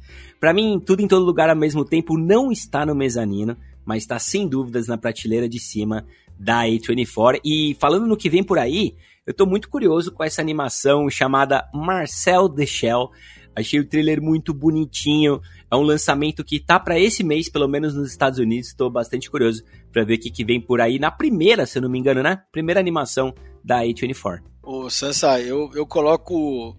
[0.40, 4.18] Para mim, tudo em todo lugar ao mesmo tempo não está no mezanino, mas está
[4.18, 6.06] sem dúvidas na prateleira de cima
[6.38, 7.40] da A24.
[7.44, 8.94] E falando no que vem por aí,
[9.26, 13.10] eu tô muito curioso com essa animação chamada Marcel the Shell.
[13.54, 15.40] Achei o trailer muito bonitinho.
[15.70, 18.68] É um lançamento que tá para esse mês, pelo menos nos Estados Unidos.
[18.68, 19.62] Estou bastante curioso
[19.92, 22.22] para ver o que, que vem por aí na primeira, se eu não me engano,
[22.22, 22.42] né?
[22.50, 24.42] Primeira animação da A24.
[24.62, 26.76] Ô, Sansa, eu, eu coloco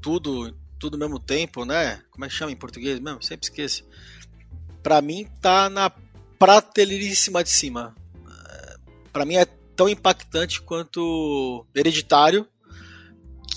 [0.00, 2.02] tudo tudo ao mesmo tempo, né?
[2.10, 3.22] Como é que chama em português mesmo?
[3.22, 3.86] Sempre esqueço.
[4.82, 5.90] Pra mim tá na
[6.38, 7.94] prateleiríssima de cima.
[9.10, 12.46] Pra mim é tão impactante quanto Hereditário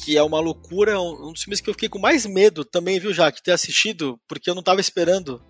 [0.07, 2.97] que é uma loucura, é um, dos filmes que eu fiquei com mais medo também,
[2.97, 5.43] viu, já, que ter assistido, porque eu não estava esperando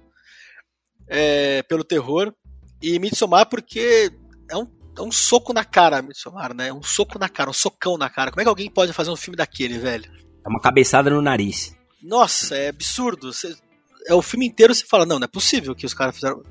[1.07, 2.33] é, pelo terror.
[2.81, 4.11] E Midsommar porque
[4.49, 4.67] é um,
[4.97, 6.73] é um soco na cara, Midsommar, né?
[6.73, 8.31] Um soco na cara, um socão na cara.
[8.31, 10.11] Como é que alguém pode fazer um filme daquele, velho?
[10.43, 11.77] É uma cabeçada no nariz.
[12.01, 13.31] Nossa, é absurdo.
[13.31, 13.55] Você,
[14.07, 16.41] é o filme inteiro você fala, não, não é possível que os caras fizeram.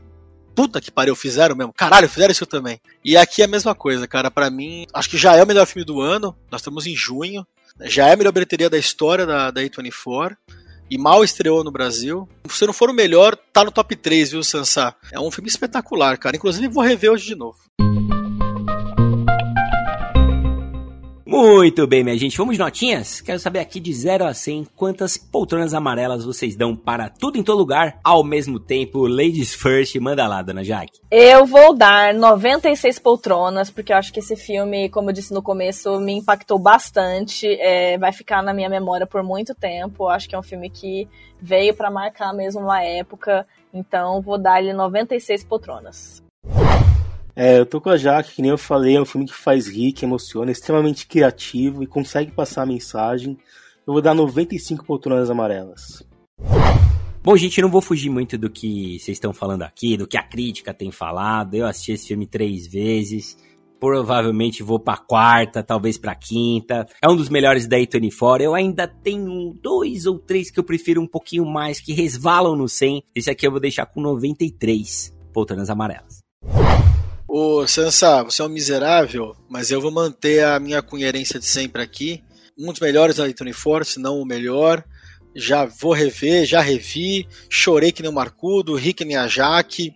[0.55, 1.73] Puta que pariu, fizeram mesmo.
[1.73, 2.81] Caralho, fizeram isso também.
[3.05, 4.31] E aqui é a mesma coisa, cara.
[4.31, 6.37] para mim, acho que já é o melhor filme do ano.
[6.53, 7.45] Nós estamos em junho.
[7.83, 10.37] Já é a melhor bilheteria da história da, da A24
[10.91, 12.29] e mal estreou no Brasil.
[12.49, 14.95] Se não for o melhor, tá no top 3, viu, Sansá?
[15.12, 16.37] É um filme espetacular, cara.
[16.37, 17.59] Inclusive, vou rever hoje de novo.
[21.27, 23.20] Muito bem, minha gente, vamos notinhas?
[23.20, 27.43] Quero saber aqui de 0 a 100 quantas poltronas amarelas vocês dão para tudo em
[27.43, 29.09] todo lugar ao mesmo tempo.
[29.09, 31.01] Ladies first, manda lá, dona Jaque.
[31.11, 35.43] Eu vou dar 96 poltronas, porque eu acho que esse filme, como eu disse no
[35.43, 37.49] começo, me impactou bastante.
[37.61, 40.05] É, vai ficar na minha memória por muito tempo.
[40.05, 41.09] Eu acho que é um filme que
[41.43, 43.45] veio para marcar mesmo uma época.
[43.74, 46.24] Então, vou dar-lhe 96 poltronas.
[47.39, 49.68] É, eu tô com a Jaque, que nem eu falei, é um filme que faz
[49.68, 53.37] rir, que emociona, é extremamente criativo e consegue passar a mensagem.
[53.87, 56.03] Eu vou dar 95 poltronas amarelas.
[57.22, 60.22] Bom, gente, não vou fugir muito do que vocês estão falando aqui, do que a
[60.22, 61.55] crítica tem falado.
[61.55, 63.37] Eu assisti esse filme três vezes.
[63.78, 66.87] Provavelmente vou pra quarta, talvez pra quinta.
[67.03, 68.41] É um dos melhores da A24.
[68.41, 72.66] Eu ainda tenho dois ou três que eu prefiro um pouquinho mais, que resvalam no
[72.66, 73.03] 100.
[73.14, 76.16] Esse aqui eu vou deixar com 93 poltronas amarelas.
[77.39, 81.82] Ô, Sansa, você é um miserável, mas eu vou manter a minha coerência de sempre
[81.82, 82.24] aqui.
[82.59, 84.82] Um dos melhores da Tony Force, se não o melhor.
[85.34, 87.28] Já vou rever, já revi.
[87.51, 89.93] Chorei que nem o Marcudo, ri que nem a Jaque.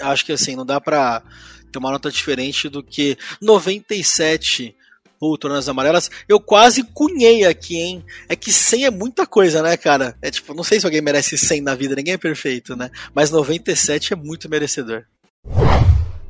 [0.00, 1.22] Acho que assim, não dá pra
[1.70, 4.74] ter uma nota diferente do que 97
[5.20, 6.10] poltronas amarelas.
[6.26, 8.02] Eu quase cunhei aqui, hein?
[8.26, 10.16] É que 100 é muita coisa, né, cara?
[10.22, 12.90] É tipo, não sei se alguém merece 100 na vida, ninguém é perfeito, né?
[13.14, 15.04] Mas 97 é muito merecedor.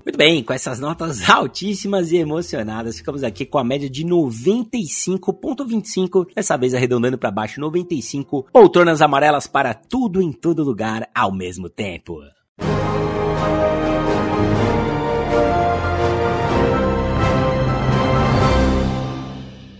[0.08, 6.28] Muito bem, com essas notas altíssimas e emocionadas, ficamos aqui com a média de 95.25,
[6.34, 11.68] dessa vez arredondando para baixo 95 poltronas amarelas para tudo em todo lugar ao mesmo
[11.68, 12.22] tempo.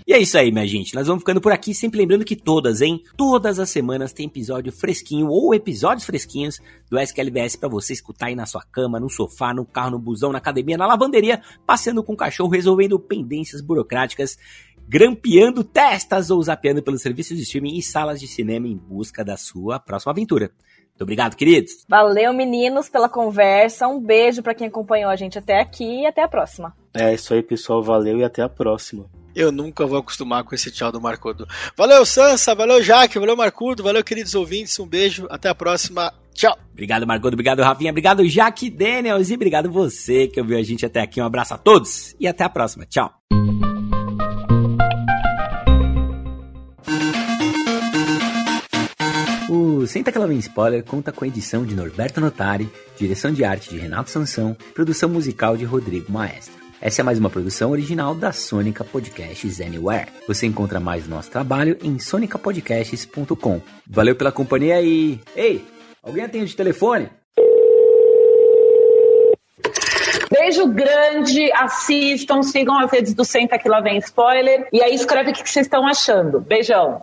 [0.09, 0.95] E é isso aí, minha gente.
[0.95, 3.03] Nós vamos ficando por aqui, sempre lembrando que todas, hein?
[3.15, 6.59] Todas as semanas tem episódio fresquinho ou episódios fresquinhos
[6.91, 10.33] do SQLBS para você escutar aí na sua cama, no sofá, no carro, no busão,
[10.33, 14.39] na academia, na lavanderia, passeando com o cachorro, resolvendo pendências burocráticas,
[14.89, 19.37] grampeando testas ou zapeando pelos serviços de streaming e salas de cinema em busca da
[19.37, 20.51] sua próxima aventura.
[20.89, 21.85] Muito obrigado, queridos.
[21.87, 23.87] Valeu, meninos, pela conversa.
[23.87, 26.75] Um beijo para quem acompanhou a gente até aqui e até a próxima.
[26.95, 27.83] É isso aí, pessoal.
[27.83, 29.05] Valeu e até a próxima.
[29.39, 31.47] Eu nunca vou acostumar com esse tchau do Marcudo.
[31.77, 36.59] Valeu, Sansa, valeu, Jaque, valeu, Marcudo, valeu, queridos ouvintes, um beijo, até a próxima, tchau.
[36.73, 41.01] Obrigado, Marcudo, obrigado, Rafinha, obrigado, Jaque Daniels e obrigado você que ouviu a gente até
[41.01, 41.21] aqui.
[41.21, 43.15] Um abraço a todos e até a próxima, tchau.
[49.49, 52.69] O Senta Que Lá Vem Spoiler conta com a edição de Norberto Notari,
[52.99, 56.58] direção de arte de Renato Sansão, produção musical de Rodrigo Maestro.
[56.81, 60.09] Essa é mais uma produção original da Sônica Podcasts Anywhere.
[60.29, 63.61] Você encontra mais nosso trabalho em sonicapodcasts.com.
[63.85, 65.19] Valeu pela companhia e...
[65.35, 65.65] Ei,
[66.01, 67.11] alguém atende o telefone?
[70.31, 75.31] Beijo grande, assistam, sigam as redes do Senta Que Lá Vem Spoiler e aí escreve
[75.31, 76.41] o que vocês estão achando.
[76.41, 77.03] Beijão!